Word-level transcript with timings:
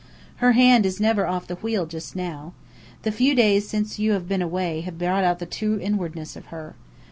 Her 0.37 0.53
hand 0.53 0.83
is 0.87 0.99
never 0.99 1.27
off 1.27 1.45
the 1.45 1.57
wheel 1.61 1.85
just 1.85 2.15
now! 2.15 2.53
The 3.03 3.11
few 3.11 3.35
days 3.35 3.67
since 3.67 3.99
you 3.99 4.13
have 4.13 4.27
been 4.27 4.41
away 4.41 4.81
have 4.81 4.97
brought 4.97 5.23
out 5.23 5.37
the 5.37 5.45
true 5.45 5.77
inwardness 5.79 6.35
of 6.35 6.47
her. 6.47 6.73